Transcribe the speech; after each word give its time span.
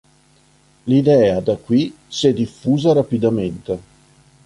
L'idea, 0.85 1.41
da 1.41 1.57
qui, 1.57 1.95
si 2.07 2.25
è 2.29 2.33
diffusa 2.33 2.91
rapidamente. 2.91 3.79